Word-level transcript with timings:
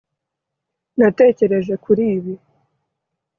natekereje 0.97 1.73
kuri 1.83 2.03
ibi 2.17 2.33